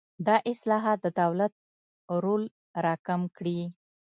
دا 0.27 0.35
اصلاحات 0.51 0.97
د 1.01 1.07
دولت 1.21 1.53
رول 2.23 2.43
راکم 2.85 3.21
کړي. 3.37 3.59